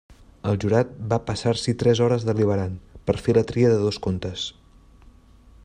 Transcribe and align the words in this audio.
El 0.51 0.55
jurat 0.61 0.95
va 1.11 1.19
passar-s'hi 1.25 1.75
tres 1.83 2.01
hores 2.05 2.25
deliberant 2.29 2.73
per 3.11 3.17
fer 3.27 3.37
la 3.39 3.45
tria 3.53 3.73
de 3.75 3.77
dos 3.83 4.01
contes. 4.07 4.47